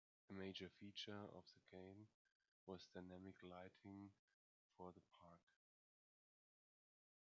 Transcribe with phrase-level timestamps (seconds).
[0.31, 2.07] A major feature for the game
[2.65, 4.09] was dynamic lighting
[4.75, 5.41] for the park.